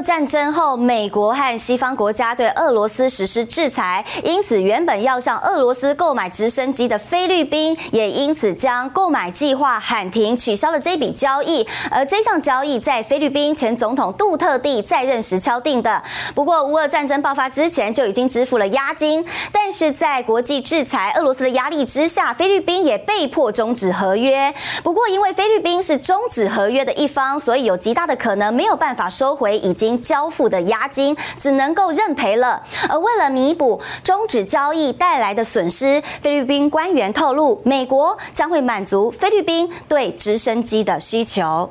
[0.00, 11.66] 战争后，美国和西方国家对俄罗斯实施制裁，因此原本要向俄罗斯购买直升机的菲律宾，也因此将购买计划喊停，取消了这笔交易。
[11.90, 16.02] 而这项交易在菲律宾前总统杜特地在任时敲定的。
[16.34, 24.52] 不过，乌俄战争爆发之前就已经支付了押金，但是在国际制裁俄罗斯的压力之下，菲律宾也被迫终止合约。
[24.82, 32.62] 不过，因为菲律宾是终止合约的一方，所以有极大的可能没有办法收回已经交付的押金，只能够认赔了。
[32.88, 41.70] 而为了弥补终止交易带来的损失，菲律宾官员透露，美国将会满足菲律宾对直升机的需求。